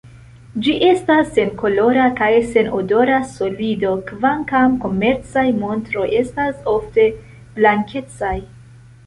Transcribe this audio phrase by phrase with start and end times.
[0.67, 7.07] Ĝi estas senkolora kaj senodora solido, kvankam komercaj montroj estas ofte
[7.61, 8.35] blankecaj.